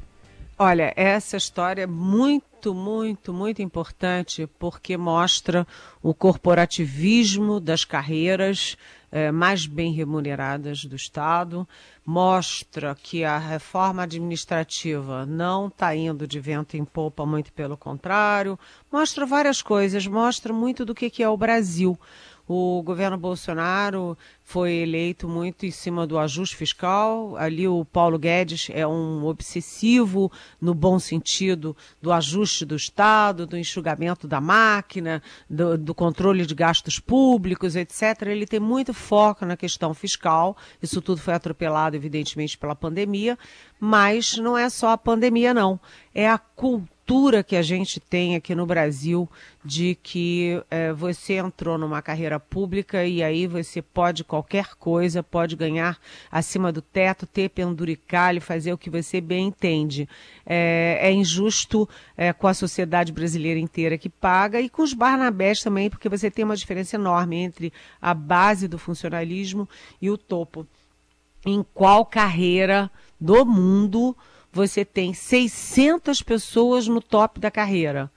Olha, 0.57 0.93
essa 0.95 1.35
história 1.35 1.83
é 1.83 1.87
muito, 1.87 2.73
muito, 2.73 3.33
muito 3.33 3.61
importante 3.61 4.47
porque 4.57 4.95
mostra 4.97 5.67
o 6.01 6.13
corporativismo 6.13 7.59
das 7.59 7.83
carreiras 7.83 8.77
eh, 9.15 9.31
mais 9.31 9.67
bem 9.67 9.93
remuneradas 9.93 10.85
do 10.85 10.95
Estado, 10.95 11.67
mostra 12.03 12.95
que 12.95 13.23
a 13.23 13.37
reforma 13.37 14.01
administrativa 14.01 15.23
não 15.23 15.67
está 15.67 15.95
indo 15.95 16.25
de 16.25 16.39
vento 16.39 16.75
em 16.75 16.83
popa, 16.83 17.23
muito 17.23 17.53
pelo 17.53 17.77
contrário, 17.77 18.57
mostra 18.91 19.23
várias 19.23 19.61
coisas, 19.61 20.07
mostra 20.07 20.51
muito 20.51 20.83
do 20.83 20.95
que, 20.95 21.11
que 21.11 21.21
é 21.21 21.29
o 21.29 21.37
Brasil. 21.37 21.95
O 22.47 22.83
governo 22.83 23.17
Bolsonaro 23.17 24.17
foi 24.43 24.73
eleito 24.73 25.29
muito 25.29 25.65
em 25.65 25.71
cima 25.71 26.05
do 26.05 26.19
ajuste 26.19 26.57
fiscal. 26.57 27.37
Ali 27.37 27.67
o 27.69 27.85
Paulo 27.85 28.19
Guedes 28.19 28.67
é 28.73 28.85
um 28.85 29.25
obsessivo, 29.25 30.29
no 30.59 30.73
bom 30.73 30.99
sentido, 30.99 31.75
do 32.01 32.11
ajuste 32.11 32.65
do 32.65 32.75
Estado, 32.75 33.47
do 33.47 33.57
enxugamento 33.57 34.27
da 34.27 34.41
máquina, 34.41 35.23
do, 35.49 35.77
do 35.77 35.95
controle 35.95 36.45
de 36.45 36.53
gastos 36.53 36.99
públicos, 36.99 37.77
etc. 37.77 38.23
Ele 38.23 38.45
tem 38.45 38.59
muito 38.59 38.93
foco 38.93 39.45
na 39.45 39.55
questão 39.55 39.93
fiscal. 39.93 40.57
Isso 40.81 41.01
tudo 41.01 41.21
foi 41.21 41.33
atropelado, 41.33 41.95
evidentemente, 41.95 42.57
pela 42.57 42.75
pandemia. 42.75 43.39
Mas 43.79 44.37
não 44.37 44.57
é 44.57 44.69
só 44.69 44.89
a 44.89 44.97
pandemia, 44.97 45.53
não. 45.53 45.79
É 46.13 46.29
a 46.29 46.37
cultura 46.37 46.92
cultura 47.05 47.43
que 47.43 47.57
a 47.57 47.61
gente 47.61 47.99
tem 47.99 48.33
aqui 48.33 48.55
no 48.55 48.65
Brasil 48.65 49.29
de 49.63 49.95
que 50.01 50.61
é, 50.71 50.93
você 50.93 51.33
entrou 51.33 51.77
numa 51.77 52.01
carreira 52.01 52.39
pública 52.39 53.05
e 53.05 53.21
aí 53.21 53.45
você 53.45 53.81
pode 53.81 54.23
qualquer 54.23 54.75
coisa, 54.75 55.21
pode 55.21 55.55
ganhar 55.57 55.99
acima 56.31 56.71
do 56.71 56.81
teto, 56.81 57.27
ter 57.27 57.49
penduricalho, 57.49 58.39
fazer 58.39 58.71
o 58.71 58.77
que 58.77 58.89
você 58.89 59.19
bem 59.19 59.47
entende. 59.47 60.07
É, 60.45 60.97
é 61.01 61.11
injusto 61.11 61.87
é, 62.15 62.31
com 62.31 62.47
a 62.47 62.53
sociedade 62.53 63.11
brasileira 63.11 63.59
inteira 63.59 63.97
que 63.97 64.09
paga 64.09 64.61
e 64.61 64.69
com 64.69 64.81
os 64.81 64.93
Barnabés 64.93 65.61
também, 65.61 65.89
porque 65.89 66.07
você 66.07 66.31
tem 66.31 66.45
uma 66.45 66.55
diferença 66.55 66.95
enorme 66.95 67.35
entre 67.35 67.73
a 68.01 68.13
base 68.13 68.65
do 68.65 68.79
funcionalismo 68.79 69.67
e 70.01 70.09
o 70.09 70.17
topo. 70.17 70.65
Em 71.45 71.65
qual 71.73 72.05
carreira 72.05 72.89
do 73.19 73.45
mundo 73.45 74.15
você 74.53 74.85
tem 74.85 75.13
600 75.13 76.21
pessoas 76.21 76.87
no 76.87 77.01
top 77.01 77.39
da 77.39 77.49
carreira. 77.49 78.09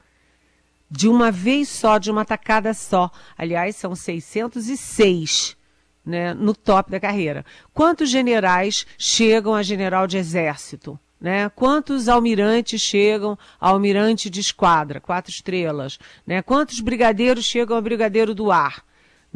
De 0.88 1.09
uma 1.09 1.33
vez 1.33 1.69
só, 1.69 1.97
de 1.97 2.11
uma 2.11 2.25
tacada 2.25 2.75
só. 2.75 3.11
Aliás, 3.37 3.75
são 3.75 3.97
606 3.97 5.57
né, 6.05 6.35
no 6.35 6.55
top 6.55 6.90
da 6.90 7.00
carreira. 7.00 7.45
Quantos 7.73 8.11
generais 8.11 8.87
chegam 8.99 9.55
a 9.55 9.62
general 9.62 10.07
de 10.07 10.19
exército? 10.19 11.00
Né? 11.19 11.49
Quantos 11.49 12.07
almirantes 12.07 12.83
chegam 12.83 13.38
a 13.59 13.71
almirante 13.71 14.28
de 14.28 14.40
esquadra, 14.40 15.00
quatro 15.00 15.33
estrelas? 15.33 15.99
Né? 16.26 16.43
Quantos 16.43 16.78
brigadeiros 16.81 17.47
chegam 17.47 17.76
a 17.76 17.81
brigadeiro 17.81 18.35
do 18.35 18.52
ar? 18.52 18.85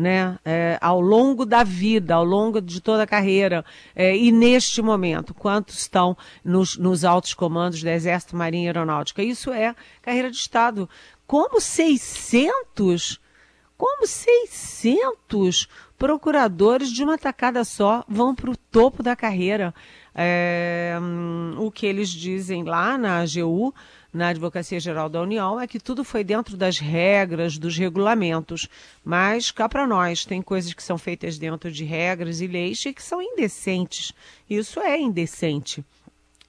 Né, 0.01 0.39
é, 0.45 0.79
ao 0.81 1.01
longo 1.01 1.45
da 1.45 1.63
vida, 1.63 2.15
ao 2.15 2.25
longo 2.25 2.61
de 2.61 2.81
toda 2.81 3.03
a 3.03 3.07
carreira, 3.07 3.65
é, 3.95 4.17
e 4.17 4.33
neste 4.33 4.81
momento, 4.81 5.35
quantos 5.35 5.79
estão 5.79 6.17
nos, 6.43 6.79
nos 6.79 7.05
altos 7.05 7.35
comandos 7.35 7.83
do 7.83 7.89
Exército, 7.89 8.35
Marinha 8.35 8.65
e 8.65 8.67
Aeronáutica? 8.69 9.23
Isso 9.23 9.53
é 9.53 9.75
carreira 10.01 10.31
de 10.31 10.39
Estado. 10.39 10.89
Como 11.27 11.61
600, 11.61 13.21
como 13.77 14.07
600 14.07 15.69
procuradores 15.99 16.91
de 16.91 17.05
uma 17.05 17.19
tacada 17.19 17.63
só 17.63 18.03
vão 18.09 18.35
para 18.35 18.51
o 18.51 18.57
topo 18.57 19.03
da 19.03 19.15
carreira? 19.15 19.75
É, 20.15 20.99
hum, 21.01 21.55
o 21.59 21.71
que 21.71 21.87
eles 21.87 22.09
dizem 22.09 22.65
lá 22.65 22.99
na 22.99 23.21
AGU 23.21 23.73
na 24.13 24.29
Advocacia 24.29 24.81
Geral 24.81 25.09
da 25.09 25.23
União 25.23 25.61
é 25.61 25.67
que 25.67 25.79
tudo 25.79 26.03
foi 26.03 26.25
dentro 26.25 26.57
das 26.57 26.79
regras, 26.79 27.57
dos 27.57 27.77
regulamentos. 27.79 28.69
Mas 29.05 29.51
cá 29.51 29.69
para 29.69 29.87
nós, 29.87 30.25
tem 30.25 30.43
coisas 30.43 30.75
que 30.75 30.83
são 30.83 30.99
feitas 30.99 31.39
dentro 31.39 31.71
de 31.71 31.85
regras 31.85 32.41
e 32.41 32.47
leis 32.47 32.85
e 32.85 32.93
que 32.93 33.03
são 33.03 33.23
indecentes. 33.23 34.13
Isso 34.49 34.81
é 34.81 34.99
indecente. 34.99 35.85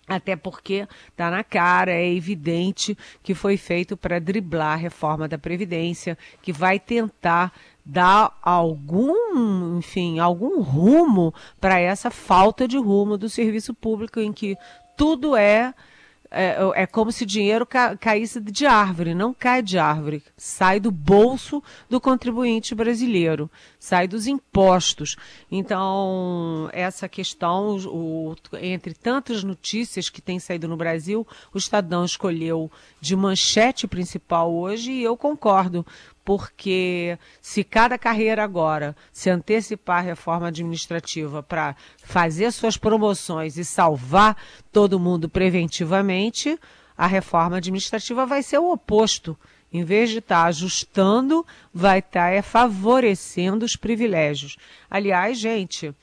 Até 0.08 0.36
porque 0.36 0.88
está 1.10 1.30
na 1.30 1.44
cara, 1.44 1.92
é 1.92 2.14
evidente 2.14 2.98
que 3.24 3.34
foi 3.34 3.56
feito 3.56 3.96
para 3.96 4.20
driblar 4.20 4.74
a 4.74 4.76
reforma 4.76 5.28
da 5.28 5.38
Previdência, 5.38 6.18
que 6.42 6.52
vai 6.52 6.80
tentar 6.80 7.54
dar 7.86 8.38
algum, 8.42 9.78
enfim, 9.78 10.20
algum 10.20 10.62
rumo 10.62 11.34
para 11.60 11.80
essa 11.80 12.10
falta 12.10 12.68
de 12.68 12.78
rumo 12.78 13.18
do 13.18 13.30
serviço 13.30 13.74
público 13.74 14.20
em 14.20 14.34
que 14.34 14.56
tudo 14.98 15.36
é 15.36 15.74
é, 16.32 16.56
é 16.76 16.88
como 16.88 17.12
se 17.12 17.26
dinheiro 17.26 17.66
ca, 17.66 17.98
caísse 17.98 18.40
de 18.40 18.66
árvore, 18.66 19.14
não 19.14 19.34
cai 19.34 19.62
de 19.62 19.78
árvore, 19.78 20.24
sai 20.38 20.80
do 20.80 20.90
bolso 20.90 21.62
do 21.90 22.00
contribuinte 22.00 22.74
brasileiro, 22.74 23.52
sai 23.78 24.08
dos 24.08 24.28
impostos. 24.28 25.18
Então, 25.52 26.70
essa 26.72 27.10
questão, 27.10 27.76
o, 27.86 28.34
entre 28.62 28.94
tantas 28.94 29.44
notícias 29.44 30.10
que 30.10 30.22
têm 30.22 30.40
saído 30.40 30.70
no 30.70 30.78
Brasil, 30.78 31.28
o 31.54 31.58
Estadão 31.58 32.06
escolheu 32.06 32.72
de 33.02 33.14
manchete 33.14 33.86
principal 33.86 34.54
hoje 34.54 34.92
e 34.92 35.04
eu 35.04 35.18
concordo, 35.18 35.86
porque 36.24 37.18
se 37.42 37.64
cada 37.64 37.98
carreira 37.98 38.44
agora 38.44 38.96
se 39.12 39.30
antecipar 39.30 40.00
à 40.00 40.02
reforma 40.02 40.48
administrativa 40.48 41.42
para 41.42 41.76
fazer 42.04 42.52
suas 42.52 42.78
promoções 42.78 43.58
e 43.58 43.66
salvar 43.66 44.38
todo 44.72 45.00
mundo 45.00 45.28
preventivamente, 45.28 46.60
a 46.98 47.08
reforma 47.08 47.58
administrativa 47.58 48.26
vai 48.26 48.44
ser 48.44 48.60
o 48.60 48.72
oposto. 48.72 49.38
Em 49.74 49.84
vez 49.84 50.10
de 50.10 50.20
estar 50.20 50.44
tá 50.44 50.48
ajustando, 50.48 51.46
vai 51.74 52.00
estar 52.00 52.30
tá, 52.30 52.30
é, 52.30 52.42
favorecendo 52.42 53.66
os 53.66 53.76
privilégios. 53.76 54.58
Aliás, 54.90 55.40
gente, 55.40 55.96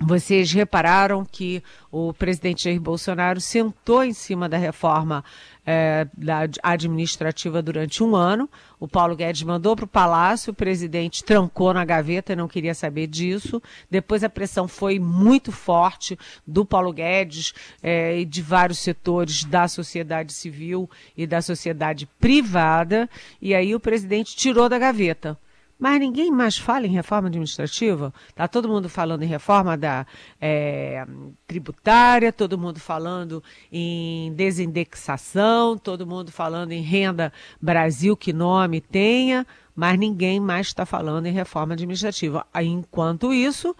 vocês 0.00 0.52
repararam 0.52 1.24
que 1.24 1.62
o 1.90 2.12
presidente 2.12 2.64
Jair 2.64 2.80
Bolsonaro 2.80 3.40
sentou 3.40 4.04
em 4.04 4.12
cima 4.12 4.48
da 4.48 4.56
reforma 4.56 5.24
é, 5.70 6.06
da 6.16 6.48
administrativa 6.62 7.60
durante 7.60 8.02
um 8.02 8.16
ano. 8.16 8.48
O 8.80 8.88
Paulo 8.88 9.14
Guedes 9.14 9.42
mandou 9.42 9.76
para 9.76 9.84
o 9.84 9.88
Palácio, 9.88 10.50
o 10.50 10.54
presidente 10.54 11.22
trancou 11.22 11.74
na 11.74 11.84
gaveta 11.84 12.34
não 12.34 12.48
queria 12.48 12.74
saber 12.74 13.06
disso. 13.06 13.62
Depois 13.90 14.24
a 14.24 14.30
pressão 14.30 14.66
foi 14.66 14.98
muito 14.98 15.52
forte 15.52 16.18
do 16.46 16.64
Paulo 16.64 16.90
Guedes 16.90 17.52
é, 17.82 18.18
e 18.18 18.24
de 18.24 18.40
vários 18.40 18.78
setores 18.78 19.44
da 19.44 19.68
sociedade 19.68 20.32
civil 20.32 20.88
e 21.14 21.26
da 21.26 21.42
sociedade 21.42 22.08
privada. 22.18 23.06
E 23.42 23.54
aí 23.54 23.74
o 23.74 23.80
presidente 23.80 24.34
tirou 24.34 24.70
da 24.70 24.78
gaveta 24.78 25.38
mas 25.78 26.00
ninguém 26.00 26.30
mais 26.30 26.58
fala 26.58 26.86
em 26.86 26.90
reforma 26.90 27.28
administrativa. 27.28 28.12
Está 28.28 28.48
todo 28.48 28.68
mundo 28.68 28.88
falando 28.88 29.22
em 29.22 29.26
reforma 29.26 29.76
da 29.76 30.04
é, 30.40 31.06
tributária, 31.46 32.32
todo 32.32 32.58
mundo 32.58 32.80
falando 32.80 33.42
em 33.70 34.32
desindexação, 34.32 35.78
todo 35.78 36.06
mundo 36.06 36.32
falando 36.32 36.72
em 36.72 36.82
renda 36.82 37.32
Brasil, 37.62 38.16
que 38.16 38.32
nome 38.32 38.80
tenha, 38.80 39.46
mas 39.74 39.96
ninguém 39.98 40.40
mais 40.40 40.66
está 40.66 40.84
falando 40.84 41.26
em 41.26 41.32
reforma 41.32 41.74
administrativa. 41.74 42.44
Enquanto 42.60 43.32
isso, 43.32 43.76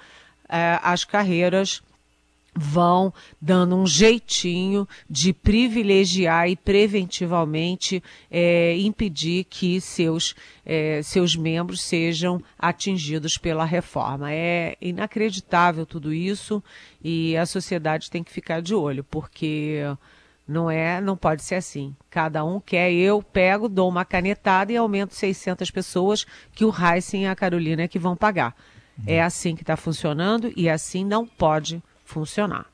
é, 0.49 0.79
as 0.83 1.05
carreiras 1.05 1.83
vão 2.55 3.13
dando 3.41 3.77
um 3.77 3.87
jeitinho 3.87 4.87
de 5.09 5.33
privilegiar 5.33 6.49
e 6.49 6.57
preventivamente 6.57 8.03
é, 8.31 8.77
impedir 8.79 9.45
que 9.45 9.81
seus, 9.81 10.35
é, 10.67 11.01
seus 11.03 11.37
membros 11.37 11.83
sejam 11.83 12.43
atingidos 12.59 13.39
pela 13.39 13.65
reforma. 13.65 14.33
É 14.33 14.77
inacreditável 14.81 15.87
tudo 15.87 16.13
isso 16.13 16.63
e 17.03 17.37
a 17.37 17.47
sociedade 17.47 18.11
tem 18.11 18.25
que 18.25 18.33
ficar 18.33 18.61
de 18.61 18.75
olho, 18.75 19.05
porque 19.05 19.81
não 20.47 20.71
é, 20.71 21.01
não 21.01 21.17
pode 21.17 21.43
ser 21.43 21.57
assim. 21.57 21.95
Cada 22.11 22.45
um 22.45 22.59
quer, 22.59 22.93
eu 22.93 23.23
pego, 23.23 23.69
dou 23.69 23.89
uma 23.89 24.05
canetada 24.05 24.73
e 24.73 24.77
aumento 24.77 25.15
600 25.15 25.71
pessoas 25.71 26.27
que 26.55 26.65
o 26.65 26.75
Heisen 26.75 27.25
e 27.25 27.27
a 27.27 27.37
Carolina 27.37 27.83
é 27.83 27.89
que 27.89 27.99
vão 27.99 28.17
pagar. 28.17 28.57
É 29.07 29.23
assim 29.23 29.55
que 29.55 29.63
está 29.63 29.77
funcionando 29.77 30.53
e 30.57 30.69
assim 30.69 31.05
não 31.05 31.25
pode 31.25 31.81
funcionar. 32.09 32.67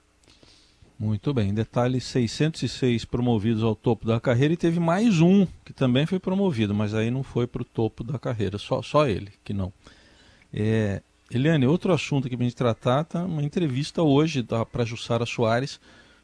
Muito 0.99 1.35
bem. 1.35 1.53
Detalhe: 1.53 2.01
606 2.01 3.05
promovidos 3.05 3.65
ao 3.65 3.75
topo 3.75 4.07
da 4.07 4.21
carreira 4.21 4.55
e 4.55 4.57
teve 4.57 4.79
mais 4.79 5.21
um 5.21 5.47
que 5.65 5.73
também 5.73 6.07
foi 6.07 6.21
promovido, 6.21 6.73
mas 6.73 6.95
aí 6.95 7.11
não 7.11 7.25
foi 7.25 7.47
para 7.47 7.63
o 7.63 7.65
topo 7.65 8.05
da 8.05 8.19
carreira, 8.19 8.59
só, 8.59 8.81
só 8.81 9.07
ele 9.09 9.33
que 9.43 9.53
não. 9.53 9.73
É, 10.53 11.03
Eliane, 11.29 11.67
outro 11.67 11.93
assunto 11.93 12.29
que 12.29 12.37
a 12.37 12.39
gente 12.39 12.55
tratar, 12.55 13.03
tá 13.05 13.25
uma 13.25 13.43
entrevista 13.43 14.03
hoje 14.03 14.47
para 14.71 14.85
Jussara 14.85 15.27
Soares, 15.27 15.81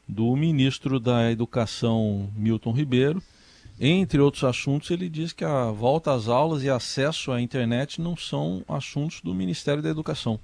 do 0.06 0.34
ministro 0.36 1.00
da 1.00 1.30
Educação 1.32 2.30
Milton 2.36 2.72
Ribeiro. 2.72 3.20
Entre 3.78 4.20
outros 4.20 4.44
assuntos, 4.44 4.90
ele 4.90 5.08
diz 5.08 5.32
que 5.32 5.44
a 5.44 5.70
volta 5.70 6.12
às 6.12 6.28
aulas 6.28 6.62
e 6.62 6.70
acesso 6.70 7.32
à 7.32 7.40
internet 7.40 8.00
não 8.00 8.16
são 8.16 8.62
assuntos 8.68 9.20
do 9.20 9.34
Ministério 9.34 9.82
da 9.82 9.88
Educação. 9.88 10.38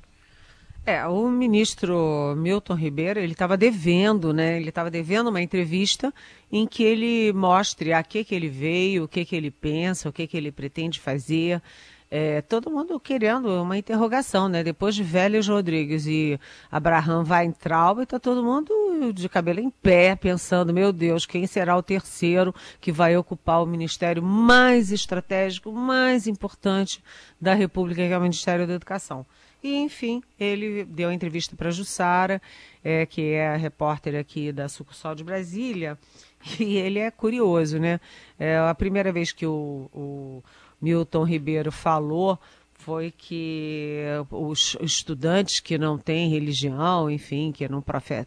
É, 0.89 1.05
o 1.05 1.29
ministro 1.29 2.33
Milton 2.37 2.75
Ribeiro, 2.75 3.19
ele 3.19 3.33
estava 3.33 3.57
devendo, 3.57 4.33
né? 4.33 4.57
Ele 4.57 4.69
estava 4.69 4.89
devendo 4.89 5.31
uma 5.31 5.43
entrevista 5.43 6.15
em 6.51 6.65
que 6.65 6.85
ele 6.85 7.33
mostre 7.33 7.93
a 7.93 8.05
que, 8.05 8.23
que 8.23 8.33
ele 8.33 8.49
veio, 8.49 9.03
o 9.03 9.09
que, 9.09 9.25
que 9.25 9.35
ele 9.35 9.51
pensa, 9.51 10.09
o 10.09 10.13
que, 10.13 10.29
que 10.29 10.37
ele 10.37 10.53
pretende 10.53 11.01
fazer. 11.01 11.61
É, 12.09 12.41
todo 12.41 12.71
mundo 12.71 13.01
querendo 13.01 13.49
uma 13.63 13.77
interrogação, 13.77 14.49
né? 14.49 14.63
Depois 14.63 14.95
de 14.95 15.03
Vélez 15.03 15.49
Rodrigues 15.49 16.07
e 16.07 16.39
Abraham 16.71 17.25
Weintraub, 17.29 18.03
está 18.03 18.21
todo 18.21 18.45
mundo 18.45 19.13
de 19.13 19.29
cabelo 19.29 19.59
em 19.59 19.71
pé, 19.71 20.15
pensando, 20.15 20.73
meu 20.73 20.93
Deus, 20.93 21.27
quem 21.27 21.49
será 21.49 21.77
o 21.77 21.83
terceiro 21.83 22.55
que 22.81 22.93
vai 22.93 23.17
ocupar 23.17 23.61
o 23.61 23.67
ministério 23.67 24.23
mais 24.23 24.93
estratégico, 24.93 25.73
mais 25.73 26.29
importante 26.29 27.03
da 27.41 27.55
República, 27.55 28.07
que 28.07 28.13
é 28.13 28.17
o 28.17 28.23
Ministério 28.23 28.69
da 28.69 28.75
Educação. 28.75 29.27
E, 29.63 29.77
enfim, 29.77 30.23
ele 30.39 30.85
deu 30.85 31.11
entrevista 31.11 31.57
para 31.57 31.69
a 31.69 31.73
Jussara, 31.73 32.41
é, 32.85 33.05
que 33.07 33.33
é 33.33 33.49
a 33.49 33.57
repórter 33.57 34.15
aqui 34.15 34.53
da 34.53 34.69
sucursal 34.69 35.15
de 35.15 35.25
Brasília, 35.25 35.99
e 36.61 36.77
ele 36.77 36.99
é 36.99 37.11
curioso, 37.11 37.79
né? 37.79 38.01
É 38.39 38.59
a 38.59 38.75
primeira 38.75 39.13
vez 39.13 39.33
que 39.33 39.47
o, 39.47 39.91
o 39.93 40.43
Milton 40.81 41.25
Ribeiro 41.25 41.73
falou 41.73 42.39
foi 42.79 43.11
que 43.11 44.05
os 44.31 44.77
estudantes 44.81 45.59
que 45.59 45.77
não 45.77 45.99
têm 45.99 46.31
religião, 46.31 47.11
enfim, 47.11 47.51
que 47.51 47.69
não 47.69 47.83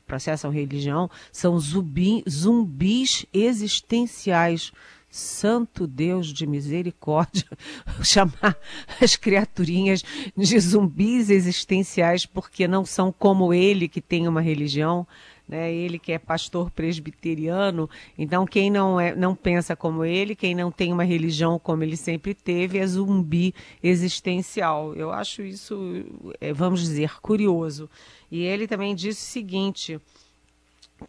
processam 0.05 0.51
religião, 0.51 1.09
são 1.31 1.57
zumbi, 1.59 2.23
zumbis 2.27 3.25
existenciais 3.31 4.73
Santo 5.09 5.87
Deus 5.87 6.27
de 6.31 6.45
misericórdia, 6.45 7.45
chamar 8.03 8.57
as 9.01 9.15
criaturinhas 9.15 10.03
de 10.37 10.59
zumbis 10.59 11.29
existenciais 11.29 12.25
porque 12.25 12.67
não 12.67 12.85
são 12.85 13.11
como 13.11 13.53
ele 13.53 13.87
que 13.87 14.01
tem 14.01 14.27
uma 14.27 14.41
religião, 14.41 15.07
né? 15.49 15.73
Ele 15.73 15.97
que 15.97 16.11
é 16.11 16.19
pastor 16.19 16.69
presbiteriano. 16.69 17.89
Então 18.15 18.45
quem 18.45 18.69
não 18.69 18.99
é, 18.99 19.15
não 19.15 19.35
pensa 19.35 19.75
como 19.75 20.05
ele, 20.05 20.35
quem 20.35 20.53
não 20.53 20.71
tem 20.71 20.93
uma 20.93 21.03
religião 21.03 21.57
como 21.57 21.83
ele 21.83 21.97
sempre 21.97 22.35
teve, 22.35 22.77
é 22.77 22.85
zumbi 22.85 23.53
existencial. 23.81 24.93
Eu 24.93 25.11
acho 25.11 25.41
isso, 25.41 26.05
é, 26.39 26.53
vamos 26.53 26.81
dizer, 26.81 27.19
curioso. 27.19 27.89
E 28.31 28.43
ele 28.43 28.67
também 28.67 28.93
disse 28.93 29.23
o 29.23 29.31
seguinte 29.31 29.99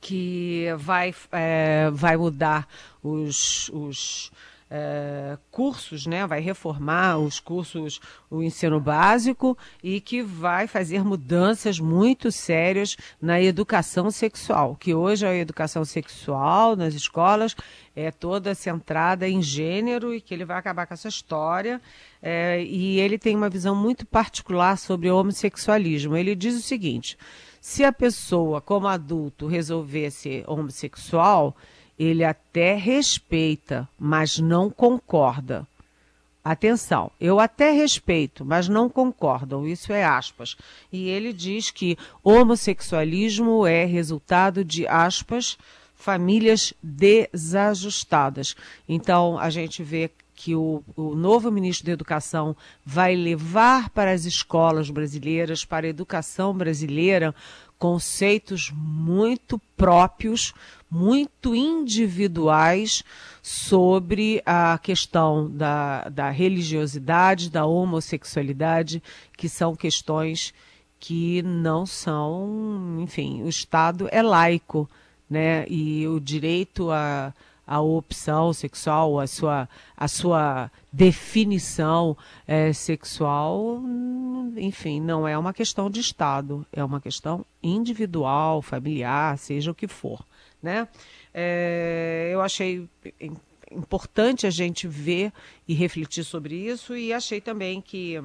que 0.00 0.66
vai, 0.76 1.14
é, 1.32 1.90
vai 1.92 2.16
mudar 2.16 2.68
os, 3.02 3.70
os 3.70 4.30
é, 4.70 5.36
cursos, 5.50 6.06
né? 6.06 6.24
vai 6.26 6.40
reformar 6.40 7.18
os 7.18 7.40
cursos, 7.40 8.00
o 8.30 8.40
ensino 8.40 8.78
básico 8.78 9.58
e 9.82 10.00
que 10.00 10.22
vai 10.22 10.68
fazer 10.68 11.04
mudanças 11.04 11.80
muito 11.80 12.30
sérias 12.30 12.96
na 13.20 13.42
educação 13.42 14.10
sexual, 14.12 14.76
que 14.76 14.94
hoje 14.94 15.26
a 15.26 15.34
educação 15.34 15.84
sexual 15.84 16.76
nas 16.76 16.94
escolas 16.94 17.56
é 17.96 18.12
toda 18.12 18.54
centrada 18.54 19.28
em 19.28 19.42
gênero 19.42 20.14
e 20.14 20.20
que 20.20 20.32
ele 20.32 20.44
vai 20.44 20.56
acabar 20.56 20.86
com 20.86 20.94
essa 20.94 21.08
história. 21.08 21.80
É, 22.22 22.62
e 22.62 23.00
ele 23.00 23.18
tem 23.18 23.34
uma 23.34 23.50
visão 23.50 23.74
muito 23.74 24.06
particular 24.06 24.78
sobre 24.78 25.10
o 25.10 25.16
homossexualismo. 25.16 26.16
Ele 26.16 26.36
diz 26.36 26.54
o 26.54 26.62
seguinte 26.62 27.18
se 27.60 27.84
a 27.84 27.92
pessoa, 27.92 28.60
como 28.60 28.88
adulto, 28.88 29.46
resolver 29.46 30.10
ser 30.10 30.44
homossexual, 30.46 31.54
ele 31.98 32.24
até 32.24 32.74
respeita, 32.74 33.86
mas 33.98 34.38
não 34.38 34.70
concorda. 34.70 35.66
Atenção, 36.42 37.12
eu 37.20 37.38
até 37.38 37.70
respeito, 37.70 38.46
mas 38.46 38.66
não 38.66 38.88
concordam, 38.88 39.68
isso 39.68 39.92
é 39.92 40.02
aspas. 40.02 40.56
E 40.90 41.06
ele 41.10 41.34
diz 41.34 41.70
que 41.70 41.98
homossexualismo 42.24 43.66
é 43.66 43.84
resultado 43.84 44.64
de 44.64 44.86
aspas, 44.86 45.58
famílias 45.94 46.72
desajustadas. 46.82 48.56
Então, 48.88 49.38
a 49.38 49.50
gente 49.50 49.82
vê 49.82 50.10
que 50.42 50.54
o, 50.54 50.82
o, 50.96 51.14
novo 51.14 51.52
ministro 51.52 51.84
da 51.84 51.92
Educação 51.92 52.56
vai 52.82 53.14
levar 53.14 53.90
para 53.90 54.10
as 54.10 54.24
escolas 54.24 54.88
brasileiras, 54.88 55.66
para 55.66 55.86
a 55.86 55.90
educação 55.90 56.54
brasileira, 56.54 57.34
conceitos 57.78 58.72
muito 58.74 59.58
próprios, 59.76 60.54
muito 60.90 61.54
individuais 61.54 63.04
sobre 63.42 64.42
a 64.46 64.78
questão 64.78 65.50
da, 65.50 66.08
da 66.08 66.30
religiosidade, 66.30 67.50
da 67.50 67.66
homossexualidade, 67.66 69.02
que 69.36 69.46
são 69.46 69.76
questões 69.76 70.54
que 70.98 71.42
não 71.42 71.84
são, 71.84 72.96
enfim, 73.00 73.42
o 73.42 73.48
Estado 73.48 74.08
é 74.10 74.22
laico, 74.22 74.88
né? 75.28 75.66
E 75.68 76.08
o 76.08 76.18
direito 76.18 76.90
a 76.90 77.34
a 77.70 77.80
opção 77.80 78.52
sexual, 78.52 79.20
a 79.20 79.28
sua, 79.28 79.68
a 79.96 80.08
sua 80.08 80.72
definição 80.92 82.16
é, 82.44 82.72
sexual, 82.72 83.80
enfim, 84.56 85.00
não 85.00 85.26
é 85.26 85.38
uma 85.38 85.54
questão 85.54 85.88
de 85.88 86.00
Estado, 86.00 86.66
é 86.72 86.82
uma 86.82 87.00
questão 87.00 87.46
individual, 87.62 88.60
familiar, 88.60 89.38
seja 89.38 89.70
o 89.70 89.74
que 89.74 89.86
for. 89.86 90.26
Né? 90.60 90.88
É, 91.32 92.30
eu 92.32 92.40
achei 92.40 92.88
importante 93.70 94.48
a 94.48 94.50
gente 94.50 94.88
ver 94.88 95.32
e 95.68 95.72
refletir 95.72 96.24
sobre 96.24 96.56
isso 96.56 96.96
e 96.96 97.12
achei 97.12 97.40
também 97.40 97.80
que 97.80 98.20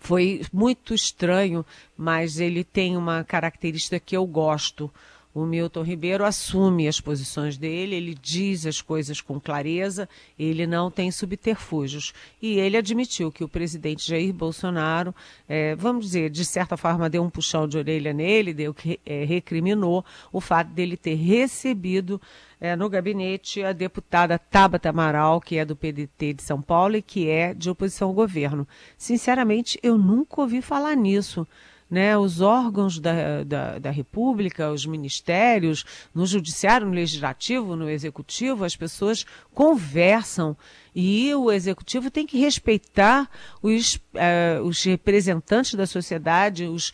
foi 0.00 0.42
muito 0.52 0.92
estranho, 0.92 1.64
mas 1.96 2.40
ele 2.40 2.64
tem 2.64 2.96
uma 2.96 3.22
característica 3.22 4.00
que 4.00 4.16
eu 4.16 4.26
gosto 4.26 4.92
o 5.36 5.44
Milton 5.44 5.82
Ribeiro 5.82 6.24
assume 6.24 6.88
as 6.88 6.98
posições 6.98 7.58
dele, 7.58 7.94
ele 7.94 8.14
diz 8.14 8.64
as 8.64 8.80
coisas 8.80 9.20
com 9.20 9.38
clareza, 9.38 10.08
ele 10.38 10.66
não 10.66 10.90
tem 10.90 11.10
subterfúgios. 11.10 12.14
E 12.40 12.58
ele 12.58 12.74
admitiu 12.74 13.30
que 13.30 13.44
o 13.44 13.48
presidente 13.48 14.08
Jair 14.08 14.32
Bolsonaro, 14.32 15.14
é, 15.46 15.76
vamos 15.76 16.06
dizer, 16.06 16.30
de 16.30 16.42
certa 16.42 16.74
forma 16.78 17.10
deu 17.10 17.22
um 17.22 17.28
puxão 17.28 17.68
de 17.68 17.76
orelha 17.76 18.14
nele, 18.14 18.54
deu 18.54 18.74
é, 19.04 19.24
recriminou 19.24 20.02
o 20.32 20.40
fato 20.40 20.68
dele 20.68 20.96
ter 20.96 21.16
recebido 21.16 22.18
é, 22.58 22.74
no 22.74 22.88
gabinete 22.88 23.62
a 23.62 23.74
deputada 23.74 24.38
Tabata 24.38 24.88
Amaral, 24.88 25.38
que 25.38 25.58
é 25.58 25.66
do 25.66 25.76
PDT 25.76 26.32
de 26.32 26.42
São 26.42 26.62
Paulo 26.62 26.96
e 26.96 27.02
que 27.02 27.28
é 27.28 27.52
de 27.52 27.68
oposição 27.68 28.08
ao 28.08 28.14
governo. 28.14 28.66
Sinceramente, 28.96 29.78
eu 29.82 29.98
nunca 29.98 30.40
ouvi 30.40 30.62
falar 30.62 30.96
nisso 30.96 31.46
né, 31.88 32.18
os 32.18 32.40
órgãos 32.40 32.98
da, 32.98 33.44
da, 33.44 33.78
da, 33.78 33.90
República, 33.90 34.70
os 34.72 34.84
ministérios, 34.84 35.84
no 36.14 36.26
Judiciário, 36.26 36.86
no 36.86 36.92
Legislativo, 36.92 37.76
no 37.76 37.88
Executivo, 37.88 38.64
as 38.64 38.74
pessoas 38.74 39.24
conversam 39.54 40.56
e 40.94 41.32
o 41.34 41.52
Executivo 41.52 42.10
tem 42.10 42.26
que 42.26 42.38
respeitar 42.38 43.30
os, 43.62 44.00
eh, 44.14 44.58
os 44.64 44.82
representantes 44.82 45.74
da 45.74 45.86
sociedade, 45.86 46.64
os 46.64 46.92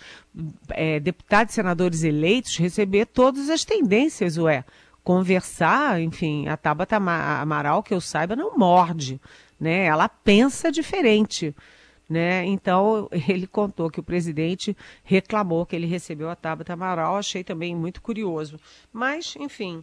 eh, 0.71 1.01
deputados 1.01 1.53
e 1.53 1.55
senadores 1.55 2.03
eleitos, 2.03 2.57
receber 2.57 3.07
todas 3.07 3.49
as 3.49 3.65
tendências, 3.65 4.37
ué. 4.37 4.65
Conversar, 5.05 6.01
enfim, 6.01 6.47
a 6.47 6.57
Tabata 6.57 6.97
Amaral, 6.97 7.83
que 7.83 7.93
eu 7.93 8.01
saiba, 8.01 8.37
não 8.37 8.57
morde, 8.57 9.21
né? 9.59 9.87
Ela 9.87 10.09
pensa 10.09 10.71
diferente. 10.71 11.53
Né? 12.13 12.45
Então, 12.45 13.09
ele 13.27 13.47
contou 13.47 13.91
que 13.91 13.99
o 13.99 14.03
presidente 14.03 14.77
reclamou 15.03 15.65
que 15.65 15.75
ele 15.75 15.87
recebeu 15.87 16.29
a 16.29 16.37
Tabata 16.37 16.75
Amaral, 16.75 17.17
achei 17.17 17.43
também 17.43 17.75
muito 17.75 18.03
curioso. 18.03 18.61
Mas, 18.93 19.35
enfim, 19.41 19.83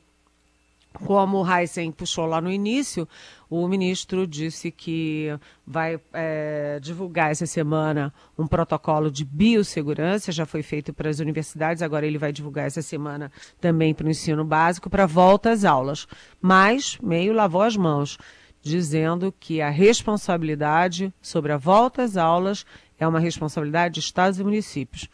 como 0.93 1.39
o 1.39 1.51
Heisen 1.51 1.91
puxou 1.91 2.27
lá 2.27 2.39
no 2.39 2.51
início, 2.51 3.07
o 3.49 3.67
ministro 3.67 4.27
disse 4.27 4.69
que 4.69 5.35
vai 5.65 5.99
é, 6.13 6.79
divulgar 6.79 7.31
essa 7.31 7.47
semana 7.47 8.13
um 8.37 8.45
protocolo 8.45 9.09
de 9.09 9.25
biossegurança, 9.25 10.31
já 10.31 10.45
foi 10.45 10.61
feito 10.61 10.93
para 10.93 11.09
as 11.09 11.17
universidades, 11.17 11.81
agora 11.81 12.05
ele 12.05 12.19
vai 12.19 12.31
divulgar 12.31 12.67
essa 12.67 12.83
semana 12.83 13.31
também 13.59 13.91
para 13.91 14.05
o 14.05 14.09
ensino 14.11 14.45
básico, 14.45 14.87
para 14.87 15.07
volta 15.07 15.49
às 15.49 15.65
aulas. 15.65 16.07
Mas 16.39 16.99
meio 17.01 17.33
lavou 17.33 17.63
as 17.63 17.75
mãos 17.75 18.19
dizendo 18.61 19.33
que 19.39 19.61
a 19.61 19.69
responsabilidade 19.69 21.13
sobre 21.21 21.51
a 21.51 21.57
volta 21.57 22.03
às 22.03 22.17
aulas 22.17 22.65
é 22.99 23.07
uma 23.07 23.19
responsabilidade 23.19 23.95
de 23.95 23.99
estados 24.01 24.39
e 24.39 24.43
municípios. 24.43 25.09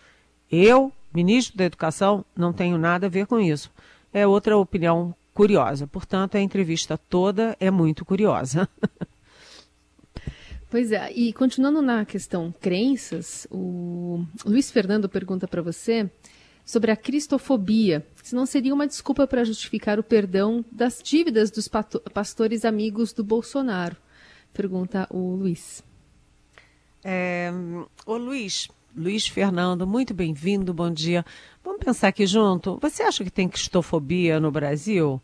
Eu, 0.52 0.92
ministro 1.14 1.58
da 1.58 1.66
Educação, 1.66 2.26
não 2.36 2.52
tenho 2.52 2.78
nada 2.78 3.08
a 3.08 3.10
ver 3.10 3.28
com 3.28 3.40
isso. 3.40 3.72
É 4.14 4.26
outra 4.26 4.58
opinião 4.58 5.14
curiosa. 5.34 5.86
Portanto, 5.86 6.36
a 6.36 6.42
entrevista 6.42 6.98
toda 6.98 7.56
é 7.60 7.70
muito 7.70 8.06
curiosa. 8.06 8.68
Pois 10.68 10.92
é, 10.92 11.10
e 11.14 11.32
continuando 11.32 11.82
na 11.82 12.04
questão 12.04 12.54
crenças, 12.60 13.48
o 13.50 14.26
Luiz 14.44 14.70
Fernando 14.70 15.08
pergunta 15.08 15.48
para 15.48 15.62
você 15.62 16.12
sobre 16.66 16.92
a 16.92 16.96
cristofobia, 16.98 18.06
se 18.24 18.34
não 18.34 18.46
seria 18.46 18.74
uma 18.74 18.88
desculpa 18.88 19.28
para 19.28 19.46
justificar 19.46 20.00
o 20.00 20.04
perdão 20.04 20.66
das 20.72 21.00
dívidas 21.02 21.52
dos 21.52 21.70
pastores 22.12 22.66
amigos 22.66 23.14
do 23.14 23.24
Bolsonaro? 23.24 23.96
Pergunta 24.52 25.08
o 25.12 25.36
Luiz. 25.36 25.84
É, 27.04 27.52
ô 28.06 28.18
Luiz, 28.18 28.68
Luiz 28.98 29.28
Fernando, 29.28 29.86
muito 29.86 30.14
bem-vindo, 30.14 30.74
bom 30.74 30.90
dia. 30.90 31.24
Vamos 31.64 31.84
pensar 31.84 32.08
aqui 32.08 32.26
junto. 32.26 32.80
Você 32.82 33.04
acha 33.04 33.24
que 33.24 33.30
tem 33.30 33.48
cristofobia 33.48 34.40
no 34.40 34.50
Brasil? 34.50 35.22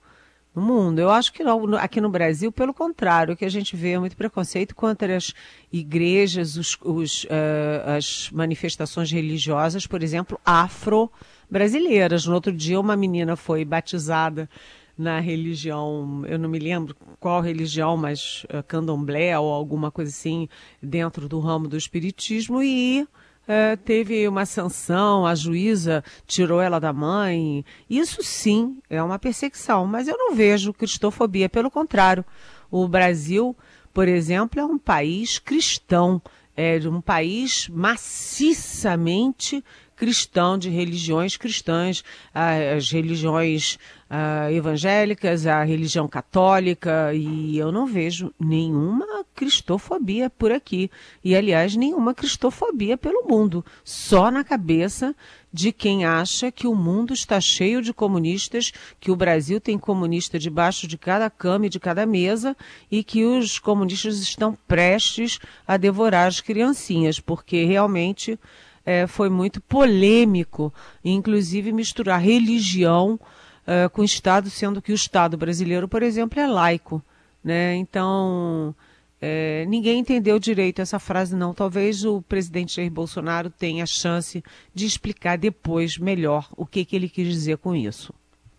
No 0.54 0.62
mundo. 0.62 1.00
Eu 1.00 1.10
acho 1.10 1.32
que 1.32 1.44
aqui 1.80 2.02
no 2.02 2.10
Brasil, 2.10 2.52
pelo 2.52 2.74
contrário, 2.74 3.34
o 3.34 3.38
que 3.38 3.46
a 3.46 3.50
gente 3.50 3.76
vê 3.76 3.92
é 3.92 4.00
muito 4.00 4.18
preconceito 4.18 4.76
contra 4.76 5.16
as 5.16 5.34
igrejas, 5.72 6.58
os, 6.58 6.78
os, 6.84 7.24
uh, 7.26 7.98
as 7.98 8.30
manifestações 8.32 9.12
religiosas, 9.12 9.88
por 9.88 10.04
exemplo, 10.04 10.40
afro-brasileiras. 10.46 12.26
No 12.26 12.34
outro 12.34 12.52
dia, 12.52 12.80
uma 12.80 12.96
menina 12.96 13.36
foi 13.36 13.64
batizada 13.64 14.50
na 14.98 15.20
religião, 15.20 16.24
eu 16.28 16.38
não 16.38 16.50
me 16.50 16.60
lembro 16.60 16.96
qual 17.20 17.42
religião, 17.42 17.98
mas 17.98 18.44
uh, 18.46 18.62
candomblé 18.68 19.38
ou 19.40 19.52
alguma 19.52 19.90
coisa 19.90 20.12
assim, 20.12 20.48
dentro 20.82 21.28
do 21.28 21.40
ramo 21.40 21.68
do 21.68 21.78
espiritismo, 21.78 22.62
e 22.62 23.08
é, 23.48 23.76
teve 23.76 24.28
uma 24.28 24.46
sanção, 24.46 25.26
a 25.26 25.36
juíza 25.36 26.04
tirou 26.26 26.62
ela 26.62 26.80
da 26.80 26.94
mãe. 26.94 27.66
Isso 27.90 28.24
sim 28.24 28.78
é 28.90 29.02
uma 29.02 29.20
perseguição, 29.20 29.86
mas 29.86 30.08
eu 30.08 30.18
não 30.18 30.36
vejo 30.36 30.74
cristofobia, 30.74 31.50
pelo 31.50 31.72
contrário. 31.72 32.24
O 32.70 32.88
Brasil, 32.88 33.56
por 33.94 34.08
exemplo, 34.08 34.60
é 34.60 34.66
um 34.66 34.78
país 34.78 35.40
cristão, 35.40 36.22
é 36.56 36.80
um 36.88 37.02
país 37.02 37.68
maciçamente 37.70 39.64
cristão, 39.96 40.58
de 40.58 40.68
religiões 40.68 41.38
cristãs, 41.38 42.04
as 42.34 42.90
religiões 42.90 43.78
uh, 44.12 44.52
evangélicas, 44.52 45.48
a 45.48 45.64
religião 45.64 46.06
católica, 46.06 47.14
e 47.14 47.58
eu 47.58 47.72
não 47.72 47.88
vejo 47.88 48.34
nenhuma 48.38 49.26
cristofobia 49.34 50.30
por 50.30 50.52
aqui. 50.52 50.92
E, 51.24 51.34
aliás, 51.34 51.76
nenhuma 51.78 52.14
cristofobia 52.14 52.98
pelo 52.98 53.26
mundo. 53.26 53.64
Só 53.86 54.30
na 54.30 54.44
cabeça 54.44 55.16
de 55.54 55.72
quem 55.72 56.06
acha 56.06 56.52
que 56.52 56.68
o 56.68 56.76
mundo 56.76 57.14
está 57.14 57.40
cheio 57.40 57.82
de 57.82 57.94
comunistas, 57.94 58.74
que 59.00 59.12
o 59.12 59.16
Brasil 59.16 59.62
tem 59.62 59.78
comunista 59.78 60.38
debaixo 60.38 60.88
de 60.88 60.98
cada 60.98 61.30
cama 61.30 61.68
e 61.68 61.70
de 61.70 61.80
cada 61.80 62.06
mesa 62.06 62.56
e 62.92 63.04
que 63.04 63.24
os 63.24 63.60
comunistas 63.60 64.20
estão 64.20 64.58
prestes 64.68 65.40
a 65.66 65.78
devorar 65.78 66.28
as 66.28 66.42
criancinhas, 66.42 67.20
porque 67.20 67.64
realmente 67.64 68.38
é, 68.86 69.08
foi 69.08 69.30
muito 69.30 69.62
polêmico, 69.62 70.74
inclusive 71.04 71.72
misturar 71.72 72.22
religião 72.22 73.20
é, 73.66 73.88
com 73.90 74.04
Estado, 74.04 74.50
sendo 74.50 74.82
que 74.82 74.92
o 74.92 74.96
Estado 74.96 75.38
brasileiro, 75.38 75.88
por 75.88 76.04
exemplo, 76.04 76.40
é 76.40 76.48
laico. 76.48 77.04
Né? 77.44 77.76
Então, 77.76 78.76
é, 79.22 79.66
ninguém 79.68 80.00
entendeu 80.00 80.40
direito 80.40 80.82
essa 80.82 80.98
frase, 80.98 81.36
não. 81.36 81.54
Talvez 81.54 82.04
o 82.04 82.22
presidente 82.22 82.76
Jair 82.76 82.92
Bolsonaro 82.92 83.50
tenha 83.50 83.86
chance 83.86 84.44
de 84.74 84.86
explicar 84.86 85.38
depois 85.38 85.98
melhor 85.98 86.50
o 86.58 86.66
que, 86.66 86.84
que 86.84 86.96
ele 86.96 87.08
quis 87.08 87.28
dizer 87.28 87.58
com 87.58 87.76
isso. 87.76 88.14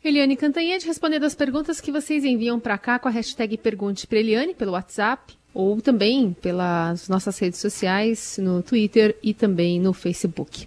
Eliane 0.04 0.36
Cantanhede 0.36 0.86
respondendo 0.86 1.24
as 1.24 1.34
perguntas 1.34 1.80
que 1.80 1.92
vocês 1.92 2.24
enviam 2.24 2.58
para 2.58 2.76
cá 2.76 2.98
com 2.98 3.08
a 3.08 3.10
hashtag 3.10 3.56
Pergunte 3.56 4.06
para 4.06 4.18
Eliane 4.18 4.52
pelo 4.52 4.72
WhatsApp 4.72 5.34
ou 5.54 5.80
também 5.80 6.32
pelas 6.32 7.08
nossas 7.08 7.38
redes 7.38 7.60
sociais, 7.60 8.38
no 8.40 8.62
Twitter 8.62 9.16
e 9.22 9.34
também 9.34 9.78
no 9.78 9.92
Facebook. 9.92 10.66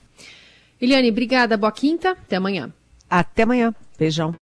Eliane, 0.79 1.09
obrigada, 1.09 1.57
boa 1.57 1.71
quinta, 1.71 2.11
até 2.11 2.35
amanhã. 2.35 2.71
Até 3.09 3.43
amanhã, 3.43 3.73
beijão. 3.97 4.31